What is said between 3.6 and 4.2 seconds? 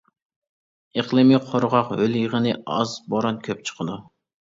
چىقىدۇ.